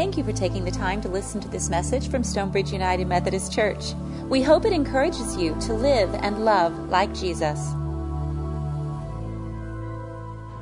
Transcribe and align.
Thank 0.00 0.16
you 0.16 0.24
for 0.24 0.32
taking 0.32 0.64
the 0.64 0.70
time 0.70 1.02
to 1.02 1.10
listen 1.10 1.42
to 1.42 1.48
this 1.48 1.68
message 1.68 2.08
from 2.08 2.24
Stonebridge 2.24 2.72
United 2.72 3.06
Methodist 3.06 3.52
Church. 3.52 3.92
We 4.30 4.40
hope 4.40 4.64
it 4.64 4.72
encourages 4.72 5.36
you 5.36 5.54
to 5.60 5.74
live 5.74 6.14
and 6.14 6.42
love 6.42 6.72
like 6.88 7.12
Jesus. 7.12 7.58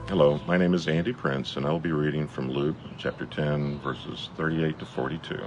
Hello, 0.08 0.40
my 0.48 0.56
name 0.56 0.74
is 0.74 0.88
Andy 0.88 1.12
Prince, 1.12 1.56
and 1.56 1.64
I 1.64 1.70
will 1.70 1.78
be 1.78 1.92
reading 1.92 2.26
from 2.26 2.50
Luke 2.50 2.74
chapter 2.98 3.26
10, 3.26 3.78
verses 3.78 4.28
38 4.36 4.76
to 4.80 4.84
42. 4.84 5.38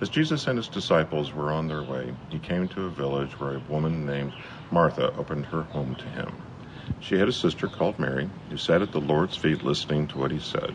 As 0.00 0.08
Jesus 0.08 0.46
and 0.46 0.56
his 0.56 0.68
disciples 0.68 1.34
were 1.34 1.52
on 1.52 1.68
their 1.68 1.82
way, 1.82 2.14
he 2.30 2.38
came 2.38 2.66
to 2.68 2.86
a 2.86 2.90
village 2.90 3.38
where 3.38 3.56
a 3.56 3.70
woman 3.70 4.06
named 4.06 4.32
Martha 4.70 5.14
opened 5.18 5.44
her 5.44 5.64
home 5.64 5.96
to 5.96 6.06
him. 6.06 6.32
She 7.00 7.18
had 7.18 7.28
a 7.28 7.32
sister 7.32 7.68
called 7.68 7.98
Mary, 7.98 8.30
who 8.48 8.56
sat 8.56 8.80
at 8.80 8.92
the 8.92 9.02
Lord's 9.02 9.36
feet 9.36 9.62
listening 9.62 10.08
to 10.08 10.18
what 10.18 10.30
he 10.30 10.40
said. 10.40 10.74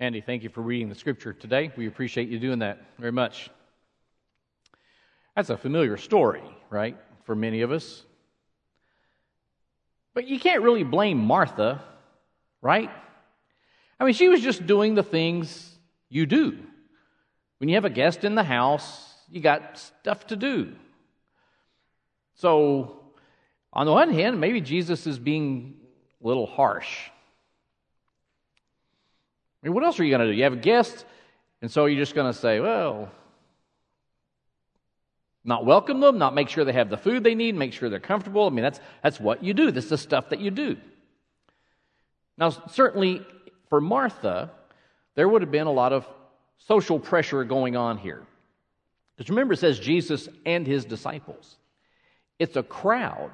Andy, 0.00 0.20
thank 0.20 0.44
you 0.44 0.48
for 0.48 0.60
reading 0.60 0.88
the 0.88 0.94
scripture 0.94 1.32
today. 1.32 1.72
We 1.76 1.88
appreciate 1.88 2.28
you 2.28 2.38
doing 2.38 2.60
that 2.60 2.78
very 3.00 3.10
much. 3.10 3.50
That's 5.34 5.50
a 5.50 5.56
familiar 5.56 5.96
story, 5.96 6.42
right, 6.70 6.96
for 7.24 7.34
many 7.34 7.62
of 7.62 7.72
us. 7.72 8.04
But 10.14 10.28
you 10.28 10.38
can't 10.38 10.62
really 10.62 10.84
blame 10.84 11.18
Martha, 11.18 11.82
right? 12.62 12.90
I 13.98 14.04
mean, 14.04 14.14
she 14.14 14.28
was 14.28 14.40
just 14.40 14.68
doing 14.68 14.94
the 14.94 15.02
things 15.02 15.68
you 16.08 16.26
do. 16.26 16.56
When 17.58 17.68
you 17.68 17.74
have 17.74 17.84
a 17.84 17.90
guest 17.90 18.22
in 18.22 18.36
the 18.36 18.44
house, 18.44 19.14
you 19.28 19.40
got 19.40 19.78
stuff 19.78 20.28
to 20.28 20.36
do. 20.36 20.76
So, 22.36 23.00
on 23.72 23.84
the 23.84 23.92
one 23.92 24.12
hand, 24.12 24.40
maybe 24.40 24.60
Jesus 24.60 25.08
is 25.08 25.18
being 25.18 25.74
a 26.22 26.26
little 26.26 26.46
harsh. 26.46 27.10
I 29.62 29.66
mean, 29.66 29.74
what 29.74 29.84
else 29.84 29.98
are 29.98 30.04
you 30.04 30.10
going 30.10 30.26
to 30.26 30.32
do? 30.32 30.36
You 30.36 30.44
have 30.44 30.52
a 30.52 30.56
guest, 30.56 31.04
and 31.62 31.70
so 31.70 31.86
you're 31.86 32.00
just 32.00 32.14
going 32.14 32.32
to 32.32 32.38
say, 32.38 32.60
well, 32.60 33.10
not 35.44 35.64
welcome 35.64 36.00
them, 36.00 36.18
not 36.18 36.34
make 36.34 36.48
sure 36.48 36.64
they 36.64 36.72
have 36.72 36.90
the 36.90 36.96
food 36.96 37.24
they 37.24 37.34
need, 37.34 37.54
make 37.54 37.72
sure 37.72 37.88
they're 37.88 38.00
comfortable. 38.00 38.46
I 38.46 38.50
mean, 38.50 38.62
that's, 38.62 38.80
that's 39.02 39.18
what 39.18 39.42
you 39.42 39.54
do. 39.54 39.70
This 39.70 39.84
is 39.84 39.90
the 39.90 39.98
stuff 39.98 40.28
that 40.28 40.40
you 40.40 40.50
do. 40.50 40.76
Now, 42.36 42.50
certainly 42.50 43.26
for 43.68 43.80
Martha, 43.80 44.50
there 45.14 45.28
would 45.28 45.42
have 45.42 45.50
been 45.50 45.66
a 45.66 45.72
lot 45.72 45.92
of 45.92 46.06
social 46.58 47.00
pressure 47.00 47.42
going 47.44 47.76
on 47.76 47.98
here. 47.98 48.22
Because 49.16 49.30
remember, 49.30 49.54
it 49.54 49.58
says 49.58 49.80
Jesus 49.80 50.28
and 50.46 50.66
his 50.66 50.84
disciples. 50.84 51.56
It's 52.38 52.56
a 52.56 52.62
crowd. 52.62 53.32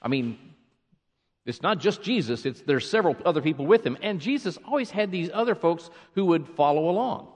I 0.00 0.08
mean, 0.08 0.38
it's 1.46 1.62
not 1.62 1.78
just 1.78 2.02
Jesus, 2.02 2.44
it's, 2.44 2.60
there's 2.62 2.88
several 2.88 3.16
other 3.24 3.40
people 3.40 3.66
with 3.66 3.86
him. 3.86 3.96
And 4.02 4.20
Jesus 4.20 4.58
always 4.66 4.90
had 4.90 5.12
these 5.12 5.30
other 5.32 5.54
folks 5.54 5.90
who 6.14 6.26
would 6.26 6.48
follow 6.48 6.90
along. 6.90 7.28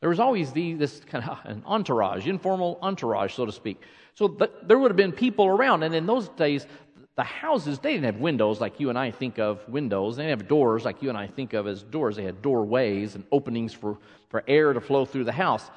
There 0.00 0.08
was 0.08 0.18
always 0.18 0.50
the, 0.50 0.74
this 0.74 1.00
kind 1.00 1.24
of 1.28 1.38
an 1.44 1.62
entourage, 1.66 2.26
informal 2.26 2.78
entourage, 2.82 3.34
so 3.34 3.46
to 3.46 3.52
speak. 3.52 3.80
So 4.14 4.36
there 4.62 4.78
would 4.78 4.90
have 4.90 4.96
been 4.96 5.12
people 5.12 5.46
around. 5.46 5.82
And 5.82 5.94
in 5.94 6.06
those 6.06 6.28
days, 6.30 6.66
the 7.14 7.22
houses, 7.22 7.78
they 7.78 7.92
didn't 7.92 8.06
have 8.06 8.16
windows 8.16 8.60
like 8.60 8.80
you 8.80 8.88
and 8.88 8.98
I 8.98 9.10
think 9.10 9.38
of 9.38 9.66
windows. 9.68 10.16
They 10.16 10.24
didn't 10.24 10.40
have 10.40 10.48
doors 10.48 10.84
like 10.84 11.02
you 11.02 11.10
and 11.10 11.18
I 11.18 11.26
think 11.26 11.52
of 11.52 11.66
as 11.66 11.82
doors. 11.82 12.16
They 12.16 12.24
had 12.24 12.40
doorways 12.40 13.14
and 13.14 13.24
openings 13.30 13.74
for, 13.74 13.98
for 14.30 14.42
air 14.48 14.72
to 14.72 14.80
flow 14.80 15.04
through 15.04 15.24
the 15.24 15.32
house. 15.32 15.70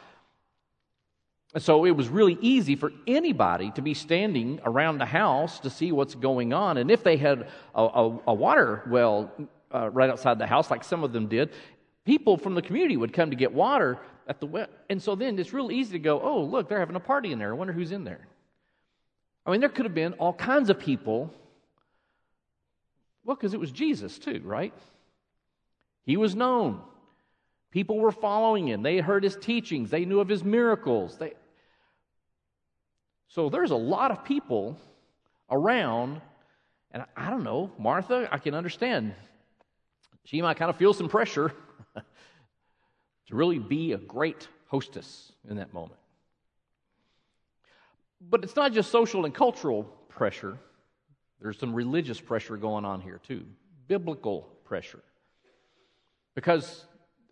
So 1.57 1.85
it 1.85 1.91
was 1.91 2.09
really 2.09 2.37
easy 2.41 2.75
for 2.75 2.91
anybody 3.07 3.71
to 3.71 3.81
be 3.81 3.93
standing 3.93 4.59
around 4.65 4.97
the 4.97 5.05
house 5.05 5.61
to 5.61 5.69
see 5.69 5.91
what's 5.93 6.13
going 6.13 6.51
on. 6.51 6.77
And 6.77 6.91
if 6.91 7.01
they 7.01 7.15
had 7.15 7.47
a, 7.73 7.81
a, 7.83 8.19
a 8.27 8.33
water 8.33 8.83
well 8.87 9.31
uh, 9.73 9.89
right 9.89 10.09
outside 10.09 10.37
the 10.37 10.47
house, 10.47 10.69
like 10.69 10.83
some 10.83 11.03
of 11.03 11.13
them 11.13 11.27
did, 11.27 11.51
people 12.03 12.37
from 12.37 12.55
the 12.55 12.61
community 12.61 12.97
would 12.97 13.13
come 13.13 13.29
to 13.29 13.37
get 13.37 13.53
water 13.53 13.99
at 14.27 14.41
the 14.41 14.47
well. 14.47 14.67
And 14.89 15.01
so 15.01 15.15
then 15.15 15.39
it's 15.39 15.53
real 15.53 15.71
easy 15.71 15.93
to 15.93 15.99
go, 15.99 16.19
oh, 16.21 16.41
look, 16.41 16.67
they're 16.67 16.79
having 16.79 16.97
a 16.97 16.99
party 16.99 17.31
in 17.31 17.39
there. 17.39 17.51
I 17.51 17.55
wonder 17.55 17.73
who's 17.73 17.93
in 17.93 18.03
there. 18.03 18.27
I 19.45 19.51
mean, 19.51 19.61
there 19.61 19.69
could 19.69 19.85
have 19.85 19.95
been 19.95 20.13
all 20.13 20.33
kinds 20.33 20.69
of 20.69 20.79
people. 20.79 21.33
Well, 23.23 23.35
because 23.35 23.53
it 23.53 23.59
was 23.59 23.71
Jesus, 23.71 24.19
too, 24.19 24.41
right? 24.43 24.73
He 26.05 26.17
was 26.17 26.35
known. 26.35 26.81
People 27.71 27.97
were 27.97 28.11
following 28.11 28.67
him. 28.67 28.83
They 28.83 28.97
heard 28.97 29.23
his 29.23 29.35
teachings. 29.35 29.89
They 29.89 30.05
knew 30.05 30.19
of 30.19 30.27
his 30.27 30.43
miracles. 30.43 31.17
They, 31.17 31.33
so 33.27 33.49
there's 33.49 33.71
a 33.71 33.75
lot 33.75 34.11
of 34.11 34.23
people 34.23 34.77
around, 35.49 36.21
and 36.91 37.03
I 37.15 37.29
don't 37.29 37.43
know, 37.43 37.71
Martha, 37.77 38.27
I 38.31 38.37
can 38.37 38.53
understand. 38.53 39.13
She 40.23 40.41
might 40.41 40.57
kind 40.57 40.69
of 40.69 40.77
feel 40.77 40.93
some 40.93 41.09
pressure 41.09 41.53
to 41.95 43.35
really 43.35 43.59
be 43.59 43.93
a 43.93 43.97
great 43.97 44.47
hostess 44.67 45.31
in 45.49 45.57
that 45.57 45.73
moment. 45.73 45.99
But 48.21 48.43
it's 48.43 48.55
not 48.55 48.73
just 48.73 48.91
social 48.91 49.25
and 49.25 49.33
cultural 49.33 49.83
pressure, 50.09 50.57
there's 51.41 51.59
some 51.59 51.73
religious 51.73 52.19
pressure 52.19 52.57
going 52.57 52.85
on 52.85 53.01
here 53.01 53.19
too, 53.21 53.45
biblical 53.87 54.49
pressure. 54.63 55.03
Because 56.33 56.85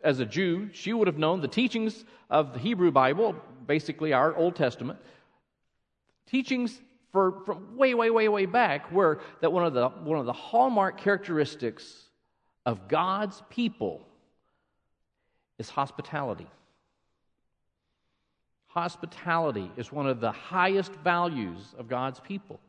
as 0.04 0.20
a 0.20 0.26
Jew, 0.26 0.70
she 0.74 0.94
would 0.94 1.08
have 1.08 1.18
known 1.18 1.42
the 1.42 1.48
teachings 1.48 2.06
of 2.30 2.54
the 2.54 2.60
Hebrew 2.60 2.92
Bible, 2.92 3.36
basically 3.66 4.14
our 4.14 4.36
Old 4.36 4.56
Testament, 4.56 5.00
teachings 6.28 6.82
for, 7.12 7.44
from 7.46 7.78
way, 7.78 7.94
way, 7.94 8.10
way, 8.10 8.28
way 8.28 8.46
back 8.46 8.92
were 8.92 9.22
that 9.42 9.52
one 9.52 9.66
of 9.66 9.74
the, 9.74 9.90
one 9.90 10.20
of 10.20 10.26
the 10.26 10.34
hallmark 10.34 11.00
characteristics 11.00 12.10
of 12.66 12.88
God's 12.88 13.42
people 13.50 14.02
is 15.60 15.70
hospitality. 15.70 16.48
Hospitality 18.68 19.72
is 19.78 19.92
one 19.92 20.08
of 20.08 20.20
the 20.20 20.32
highest 20.32 20.92
values 21.04 21.76
of 21.78 21.88
God's 21.88 22.20
people. 22.20 22.60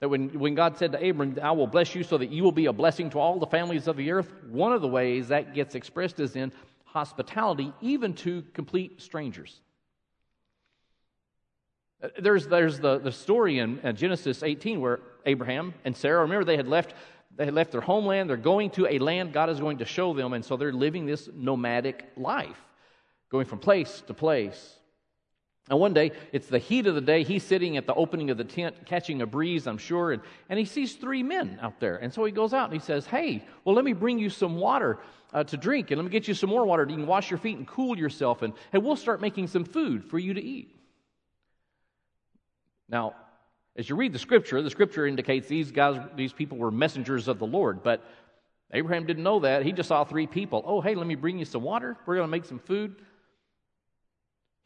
That 0.00 0.08
when, 0.08 0.30
when 0.38 0.54
God 0.54 0.78
said 0.78 0.92
to 0.92 1.08
Abram, 1.10 1.38
I 1.42 1.52
will 1.52 1.66
bless 1.66 1.94
you 1.94 2.02
so 2.02 2.16
that 2.18 2.30
you 2.30 2.42
will 2.42 2.50
be 2.50 2.66
a 2.66 2.72
blessing 2.72 3.10
to 3.10 3.18
all 3.18 3.38
the 3.38 3.46
families 3.46 3.86
of 3.86 3.96
the 3.96 4.10
earth, 4.10 4.32
one 4.50 4.72
of 4.72 4.80
the 4.80 4.88
ways 4.88 5.28
that 5.28 5.54
gets 5.54 5.74
expressed 5.74 6.18
is 6.18 6.34
in 6.34 6.52
hospitality, 6.84 7.72
even 7.80 8.14
to 8.14 8.42
complete 8.54 9.00
strangers. 9.00 9.60
Uh, 12.02 12.08
there's, 12.18 12.46
there's 12.46 12.80
the, 12.80 12.98
the 12.98 13.12
story 13.12 13.58
in, 13.58 13.78
in 13.80 13.96
Genesis 13.96 14.42
18 14.42 14.80
where 14.80 15.00
Abraham 15.26 15.74
and 15.84 15.96
Sarah, 15.96 16.22
remember, 16.22 16.44
they 16.44 16.56
had 16.56 16.68
left 16.68 16.94
they 17.36 17.46
had 17.46 17.54
left 17.54 17.72
their 17.72 17.80
homeland. 17.80 18.28
They're 18.28 18.36
going 18.36 18.70
to 18.70 18.86
a 18.86 18.98
land 18.98 19.32
God 19.32 19.48
is 19.48 19.58
going 19.58 19.78
to 19.78 19.84
show 19.84 20.12
them. 20.12 20.32
And 20.32 20.44
so 20.44 20.56
they're 20.56 20.72
living 20.72 21.06
this 21.06 21.28
nomadic 21.34 22.04
life, 22.16 22.58
going 23.30 23.46
from 23.46 23.58
place 23.58 24.02
to 24.06 24.14
place. 24.14 24.76
And 25.70 25.78
one 25.78 25.94
day, 25.94 26.10
it's 26.32 26.48
the 26.48 26.58
heat 26.58 26.86
of 26.86 26.94
the 26.94 27.00
day. 27.00 27.22
He's 27.22 27.44
sitting 27.44 27.76
at 27.76 27.86
the 27.86 27.94
opening 27.94 28.30
of 28.30 28.36
the 28.36 28.44
tent, 28.44 28.84
catching 28.84 29.22
a 29.22 29.26
breeze, 29.26 29.66
I'm 29.66 29.78
sure, 29.78 30.12
and, 30.12 30.20
and 30.48 30.58
he 30.58 30.64
sees 30.64 30.96
three 30.96 31.22
men 31.22 31.58
out 31.62 31.78
there. 31.78 31.96
And 31.96 32.12
so 32.12 32.24
he 32.24 32.32
goes 32.32 32.52
out 32.52 32.64
and 32.64 32.72
he 32.72 32.84
says, 32.84 33.06
Hey, 33.06 33.44
well, 33.64 33.74
let 33.74 33.84
me 33.84 33.92
bring 33.92 34.18
you 34.18 34.28
some 34.28 34.56
water 34.56 34.98
uh, 35.32 35.44
to 35.44 35.56
drink, 35.56 35.90
and 35.90 35.98
let 35.98 36.04
me 36.04 36.10
get 36.10 36.26
you 36.26 36.34
some 36.34 36.50
more 36.50 36.66
water. 36.66 36.84
You 36.88 36.96
can 36.96 37.06
wash 37.06 37.30
your 37.30 37.38
feet 37.38 37.56
and 37.56 37.66
cool 37.66 37.96
yourself, 37.96 38.42
and, 38.42 38.52
and 38.72 38.82
we'll 38.82 38.96
start 38.96 39.20
making 39.20 39.46
some 39.46 39.64
food 39.64 40.04
for 40.04 40.18
you 40.18 40.34
to 40.34 40.42
eat. 40.42 40.74
Now, 42.92 43.14
as 43.74 43.88
you 43.88 43.96
read 43.96 44.12
the 44.12 44.18
scripture, 44.18 44.60
the 44.60 44.70
scripture 44.70 45.06
indicates 45.06 45.48
these 45.48 45.72
guys, 45.72 45.98
these 46.14 46.34
people 46.34 46.58
were 46.58 46.70
messengers 46.70 47.26
of 47.26 47.38
the 47.38 47.46
Lord, 47.46 47.82
but 47.82 48.04
Abraham 48.70 49.06
didn't 49.06 49.22
know 49.22 49.40
that. 49.40 49.64
He 49.64 49.72
just 49.72 49.88
saw 49.88 50.04
three 50.04 50.26
people. 50.26 50.62
Oh, 50.66 50.82
hey, 50.82 50.94
let 50.94 51.06
me 51.06 51.14
bring 51.14 51.38
you 51.38 51.46
some 51.46 51.62
water. 51.62 51.96
We're 52.04 52.16
going 52.16 52.26
to 52.26 52.30
make 52.30 52.44
some 52.44 52.58
food. 52.58 52.96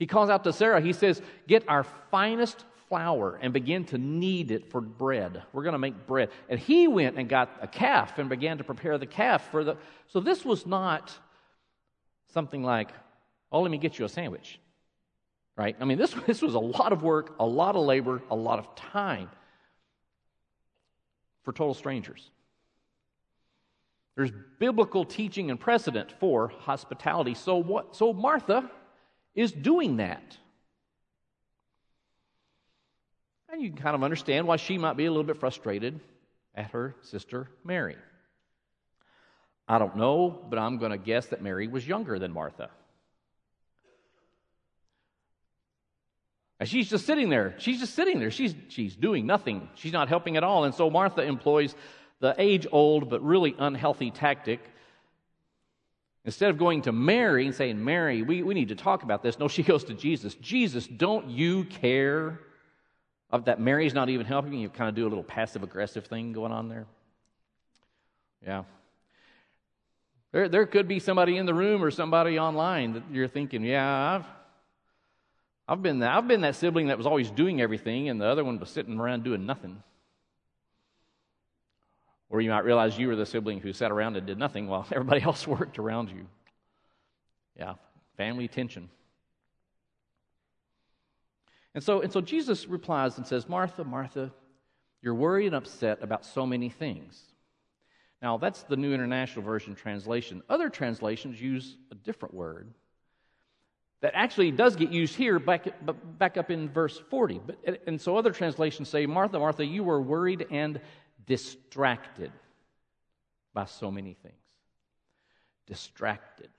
He 0.01 0.07
calls 0.07 0.29
out 0.29 0.45
to 0.45 0.53
Sarah. 0.53 0.81
He 0.81 0.93
says, 0.93 1.23
Get 1.47 1.69
our 1.69 1.85
finest 2.11 2.65
flour 2.89 3.39
and 3.41 3.53
begin 3.53 3.85
to 3.87 3.99
knead 3.99 4.51
it 4.51 4.71
for 4.71 4.81
bread. 4.81 5.43
We're 5.53 5.63
going 5.63 5.73
to 5.73 5.79
make 5.79 6.07
bread. 6.07 6.31
And 6.49 6.61
he 6.61 6.87
went 6.87 7.17
and 7.17 7.29
got 7.29 7.51
a 7.63 7.67
calf 7.67 8.19
and 8.19 8.29
began 8.29 8.59
to 8.59 8.65
prepare 8.65 8.99
the 8.99 9.07
calf 9.07 9.51
for 9.51 9.65
the. 9.65 9.77
So 10.09 10.21
this 10.21 10.45
was 10.45 10.67
not 10.67 11.17
something 12.33 12.63
like, 12.63 12.91
Oh, 13.51 13.61
let 13.61 13.71
me 13.71 13.79
get 13.79 13.99
you 13.99 14.05
a 14.05 14.09
sandwich 14.09 14.61
right? 15.57 15.77
I 15.81 15.85
mean, 15.85 15.99
this, 15.99 16.15
this 16.27 16.43
was 16.43 16.55
a 16.55 16.61
lot 16.61 16.93
of 16.93 17.03
work, 17.03 17.35
a 17.39 17.47
lot 17.47 17.77
of 17.77 17.85
labor, 17.85 18.23
a 18.31 18.37
lot 18.37 18.59
of 18.59 18.75
time 18.75 19.29
for 21.43 21.53
total 21.53 21.75
strangers. 21.75 22.31
There's 24.17 24.33
biblical 24.59 25.05
teaching 25.05 25.51
and 25.51 25.61
precedent 25.61 26.13
for 26.19 26.49
hospitality. 26.49 27.35
So, 27.35 27.59
what, 27.59 27.95
so 27.95 28.13
Martha 28.13 28.71
is 29.35 29.53
doing 29.53 29.99
that. 29.99 30.39
And 33.51 33.63
you 33.63 33.69
can 33.69 33.79
kind 33.79 33.95
of 33.95 34.03
understand 34.03 34.47
why 34.47 34.57
she 34.57 34.79
might 34.79 34.97
be 34.97 35.05
a 35.05 35.11
little 35.11 35.25
bit 35.25 35.37
frustrated 35.37 36.01
at 36.55 36.71
her 36.71 36.97
sister 37.03 37.49
Mary. 37.63 37.97
I 39.69 39.79
don't 39.79 39.97
know, 39.97 40.45
but 40.49 40.59
I'm 40.59 40.79
going 40.79 40.93
to 40.93 40.99
guess 40.99 41.27
that 41.27 41.43
Mary 41.43 41.69
was 41.69 41.87
younger 41.87 42.19
than 42.19 42.33
Martha. 42.33 42.71
And 46.59 46.69
she's 46.69 46.89
just 46.89 47.05
sitting 47.05 47.29
there. 47.29 47.55
She's 47.59 47.81
just 47.81 47.95
sitting 47.95 48.19
there. 48.19 48.31
She's, 48.31 48.55
she's 48.69 48.97
doing 48.97 49.27
nothing. 49.27 49.69
She's 49.75 49.93
not 49.93 50.09
helping 50.09 50.37
at 50.37 50.45
all. 50.45 50.65
And 50.65 50.75
so 50.75 50.89
Martha 50.89 51.23
employs 51.23 51.75
the 52.21 52.35
age 52.39 52.67
old 52.73 53.11
but 53.11 53.23
really 53.23 53.55
unhealthy 53.59 54.11
tactic. 54.11 54.61
Instead 56.25 56.51
of 56.51 56.59
going 56.59 56.83
to 56.83 56.93
Mary 56.93 57.47
and 57.47 57.55
saying, 57.55 57.85
Mary, 57.85 58.23
we, 58.23 58.43
we 58.43 58.55
need 58.55 58.69
to 58.69 58.75
talk 58.75 59.03
about 59.03 59.23
this, 59.23 59.39
no, 59.39 59.49
she 59.49 59.63
goes 59.65 59.85
to 59.85 59.95
Jesus. 59.95 60.35
Jesus, 60.35 60.87
don't 60.87 61.29
you 61.29 61.65
care 61.65 62.41
of 63.31 63.45
that 63.45 63.61
Mary's 63.61 63.95
not 63.95 64.09
even 64.09 64.25
helping 64.25 64.55
you? 64.55 64.69
Kind 64.69 64.89
of 64.89 64.95
do 64.95 65.07
a 65.07 65.09
little 65.09 65.25
passive 65.25 65.63
aggressive 65.63 66.07
thing 66.07 66.33
going 66.33 66.53
on 66.53 66.69
there. 66.69 66.87
Yeah. 68.45 68.65
There, 70.33 70.49
there 70.49 70.67
could 70.67 70.89
be 70.89 71.01
somebody 71.01 71.37
in 71.37 71.47
the 71.47 71.55
room 71.55 71.83
or 71.83 71.91
somebody 71.91 72.39
online 72.39 72.95
that 72.95 73.03
you're 73.13 73.29
thinking, 73.29 73.63
yeah, 73.63 74.17
I've, 74.17 74.27
I've 75.69 75.83
been 75.83 75.99
that, 76.01 76.17
I've 76.17 76.29
been 76.29 76.43
that 76.43 76.55
sibling 76.55 76.89
that 76.89 76.97
was 76.97 77.07
always 77.07 77.31
doing 77.31 77.61
everything, 77.61 78.09
and 78.09 78.21
the 78.21 78.27
other 78.27 78.45
one 78.45 78.59
was 78.59 78.71
sitting 78.71 78.99
around 78.99 79.25
doing 79.25 79.47
nothing. 79.47 79.83
Or 82.29 82.41
you 82.41 82.51
might 82.51 82.65
realize 82.65 82.99
you 82.99 83.09
were 83.09 83.17
the 83.17 83.27
sibling 83.27 83.61
who 83.61 83.73
sat 83.73 83.91
around 83.91 84.17
and 84.17 84.27
did 84.27 84.39
nothing 84.39 84.69
while 84.69 84.87
everybody 84.93 85.23
else 85.23 85.47
worked 85.47 85.79
around 85.79 86.11
you. 86.11 86.27
Yeah, 87.59 87.75
family 88.17 88.49
tension. 88.49 88.91
And 91.75 91.83
so, 91.83 92.01
and 92.01 92.13
so 92.13 92.21
Jesus 92.21 92.67
replies 92.67 93.19
and 93.19 93.27
says, 93.27 93.49
Martha, 93.49 93.85
Martha, 93.85 94.33
you're 95.03 95.15
worried 95.15 95.47
and 95.47 95.57
upset 95.57 96.03
about 96.03 96.25
so 96.25 96.47
many 96.47 96.71
things. 96.71 97.21
Now, 98.23 98.39
that's 98.39 98.63
the 98.63 98.77
New 98.77 98.95
International 98.95 99.45
Version 99.45 99.75
translation. 99.75 100.43
Other 100.49 100.71
translations 100.71 101.41
use 101.41 101.77
a 101.91 101.95
different 101.95 102.35
word 102.35 102.73
that 104.03 104.13
actually 104.15 104.51
does 104.51 104.77
get 104.77 104.93
used 104.93 105.15
here 105.15 105.39
back, 105.39 105.67
back 106.19 106.37
up 106.37 106.51
in 106.51 106.69
verse 106.69 107.01
40. 107.11 107.41
But, 107.47 107.83
and 107.87 108.01
so 108.01 108.17
other 108.17 108.31
translations 108.31 108.89
say, 108.89 109.07
Martha, 109.07 109.39
Martha, 109.39 109.65
you 109.65 109.85
were 109.85 110.01
worried 110.01 110.47
and 110.51 110.81
distracted 111.27 112.31
by 113.55 113.65
so 113.65 113.91
many 113.91 114.15
things. 114.15 114.35
Distracted. 115.67 116.51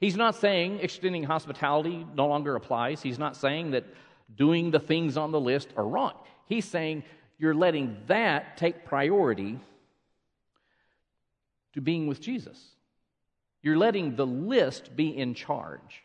He's 0.00 0.16
not 0.16 0.34
saying 0.34 0.80
extending 0.80 1.22
hospitality 1.22 2.04
no 2.14 2.26
longer 2.26 2.56
applies. 2.56 3.00
He's 3.00 3.18
not 3.18 3.36
saying 3.36 3.70
that 3.70 3.84
doing 4.36 4.70
the 4.70 4.80
things 4.80 5.16
on 5.16 5.30
the 5.30 5.40
list 5.40 5.68
are 5.76 5.86
wrong. 5.86 6.14
He's 6.46 6.64
saying 6.64 7.04
you're 7.38 7.54
letting 7.54 7.96
that 8.08 8.56
take 8.56 8.84
priority 8.84 9.58
to 11.74 11.80
being 11.80 12.06
with 12.06 12.20
Jesus. 12.20 12.73
You're 13.64 13.78
letting 13.78 14.14
the 14.14 14.26
list 14.26 14.94
be 14.94 15.16
in 15.16 15.32
charge 15.32 16.02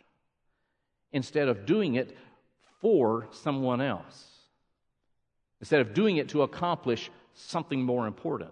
instead 1.12 1.50
of 1.50 1.66
doing 1.66 1.96
it 1.96 2.18
for 2.80 3.28
someone 3.32 3.82
else, 3.82 4.30
instead 5.60 5.82
of 5.82 5.94
doing 5.94 6.16
it 6.16 6.30
to 6.30 6.44
accomplish 6.44 7.12
something 7.34 7.84
more 7.84 8.08
important. 8.08 8.52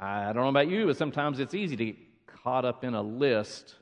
I 0.00 0.32
don't 0.32 0.44
know 0.44 0.48
about 0.48 0.68
you, 0.68 0.86
but 0.86 0.96
sometimes 0.96 1.38
it's 1.38 1.52
easy 1.52 1.76
to 1.76 1.84
get 1.84 1.96
caught 2.42 2.64
up 2.64 2.84
in 2.84 2.94
a 2.94 3.02
list, 3.02 3.74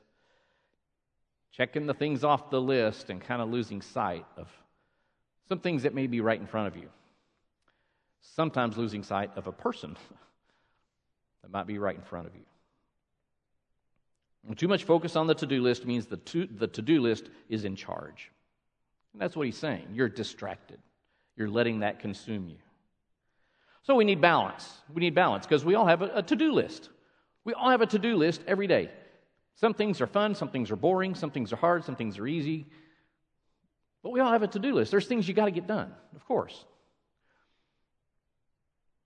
checking 1.53 1.85
the 1.85 1.93
things 1.93 2.25
off 2.25 2.49
the 2.49 2.59
list 2.59 3.09
and 3.09 3.21
kind 3.21 3.41
of 3.41 3.49
losing 3.49 3.81
sight 3.81 4.25
of 4.35 4.49
some 5.47 5.59
things 5.59 5.83
that 5.83 5.93
may 5.93 6.07
be 6.07 6.19
right 6.19 6.41
in 6.41 6.45
front 6.45 6.67
of 6.67 6.75
you. 6.75 6.89
Sometimes 8.19 8.77
losing 8.77 9.01
sight 9.01 9.31
of 9.37 9.47
a 9.47 9.53
person 9.53 9.95
that 11.41 11.51
might 11.51 11.67
be 11.67 11.77
right 11.77 11.95
in 11.95 12.01
front 12.01 12.27
of 12.27 12.35
you. 12.35 12.41
And 14.47 14.57
too 14.57 14.67
much 14.67 14.83
focus 14.83 15.15
on 15.15 15.27
the 15.27 15.35
to 15.35 15.45
do 15.45 15.61
list 15.61 15.85
means 15.85 16.07
the 16.07 16.17
to, 16.17 16.47
do 16.47 17.01
list 17.01 17.29
is 17.49 17.63
in 17.63 17.75
charge. 17.75 18.31
And 19.13 19.21
that's 19.21 19.35
what 19.35 19.45
he's 19.45 19.57
saying. 19.57 19.87
You're 19.93 20.09
distracted, 20.09 20.79
you're 21.35 21.49
letting 21.49 21.79
that 21.79 21.99
consume 21.99 22.47
you. 22.49 22.57
So 23.83 23.95
we 23.95 24.05
need 24.05 24.21
balance. 24.21 24.69
We 24.93 24.99
need 24.99 25.15
balance 25.15 25.45
because 25.45 25.65
we 25.65 25.75
all 25.75 25.87
have 25.87 26.01
a, 26.01 26.11
a 26.15 26.23
to 26.23 26.35
do 26.35 26.51
list. 26.51 26.89
We 27.43 27.53
all 27.53 27.69
have 27.69 27.81
a 27.81 27.87
to 27.87 27.99
do 27.99 28.15
list 28.15 28.41
every 28.47 28.67
day. 28.67 28.91
Some 29.55 29.73
things 29.73 30.01
are 30.01 30.07
fun, 30.07 30.35
some 30.35 30.49
things 30.49 30.71
are 30.71 30.75
boring, 30.75 31.15
some 31.15 31.31
things 31.31 31.51
are 31.51 31.55
hard, 31.55 31.83
some 31.83 31.95
things 31.95 32.17
are 32.17 32.27
easy. 32.27 32.67
But 34.03 34.11
we 34.11 34.19
all 34.19 34.31
have 34.31 34.43
a 34.43 34.47
to 34.47 34.59
do 34.59 34.73
list. 34.73 34.91
There's 34.91 35.07
things 35.07 35.27
you 35.27 35.33
got 35.33 35.45
to 35.45 35.51
get 35.51 35.67
done, 35.67 35.93
of 36.15 36.25
course. 36.25 36.65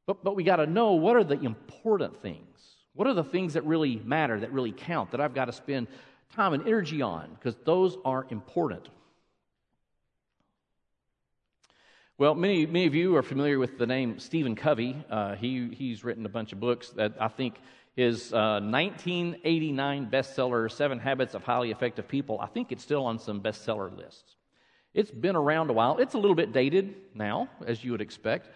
But, 0.05 0.23
but 0.23 0.35
we 0.35 0.43
got 0.43 0.57
to 0.57 0.67
know 0.67 0.93
what 0.93 1.15
are 1.15 1.23
the 1.23 1.39
important 1.39 2.21
things. 2.21 2.75
What 2.93 3.07
are 3.07 3.13
the 3.13 3.23
things 3.23 3.53
that 3.53 3.65
really 3.65 4.01
matter, 4.05 4.39
that 4.39 4.51
really 4.51 4.71
count, 4.71 5.11
that 5.11 5.21
I've 5.21 5.33
got 5.33 5.45
to 5.45 5.51
spend 5.51 5.87
time 6.35 6.53
and 6.53 6.67
energy 6.67 7.01
on, 7.01 7.29
because 7.33 7.55
those 7.65 7.97
are 8.05 8.25
important. 8.29 8.89
Well, 12.17 12.33
many, 12.33 12.65
many 12.65 12.85
of 12.85 12.95
you 12.95 13.15
are 13.17 13.23
familiar 13.23 13.59
with 13.59 13.77
the 13.77 13.85
name 13.85 14.19
Stephen 14.19 14.55
Covey. 14.55 14.95
Uh, 15.09 15.35
he, 15.35 15.69
he's 15.73 16.05
written 16.05 16.25
a 16.25 16.29
bunch 16.29 16.53
of 16.53 16.61
books 16.61 16.91
that 16.91 17.13
I 17.19 17.27
think 17.27 17.55
his 17.95 18.31
uh, 18.31 18.61
1989 18.63 20.09
bestseller, 20.09 20.71
Seven 20.71 20.99
Habits 20.99 21.33
of 21.33 21.43
Highly 21.43 21.71
Effective 21.71 22.07
People, 22.07 22.39
I 22.39 22.47
think 22.47 22.71
it's 22.71 22.83
still 22.83 23.05
on 23.05 23.19
some 23.19 23.41
bestseller 23.41 23.95
lists. 23.95 24.35
It's 24.93 25.11
been 25.11 25.35
around 25.35 25.69
a 25.69 25.73
while. 25.73 25.97
It's 25.97 26.13
a 26.13 26.17
little 26.17 26.35
bit 26.35 26.53
dated 26.53 26.95
now, 27.13 27.49
as 27.65 27.83
you 27.83 27.91
would 27.91 28.01
expect, 28.01 28.47